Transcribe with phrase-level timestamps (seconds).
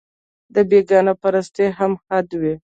[0.53, 2.53] د بېګانه پرستۍ هم حد وي